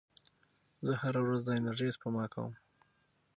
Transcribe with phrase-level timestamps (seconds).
[0.85, 2.53] زه هره ورځ د انرژۍ سپما کوم.